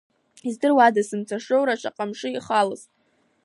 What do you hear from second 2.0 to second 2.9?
мшы ихалоз…